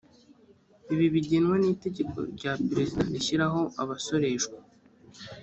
ibi 0.93 1.05
bigenwa 1.13 1.55
n’iteka 1.59 2.05
rya 2.35 2.51
perezida 2.67 3.01
rishyiraho 3.13 3.61
abasoreshwa 3.81 4.57